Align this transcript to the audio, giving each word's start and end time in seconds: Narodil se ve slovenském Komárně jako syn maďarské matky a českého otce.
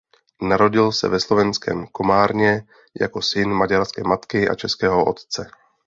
Narodil 0.41 0.91
se 0.91 1.07
ve 1.09 1.19
slovenském 1.19 1.87
Komárně 1.87 2.67
jako 3.01 3.21
syn 3.21 3.49
maďarské 3.49 4.03
matky 4.03 4.49
a 4.49 4.55
českého 4.55 5.05
otce. 5.05 5.49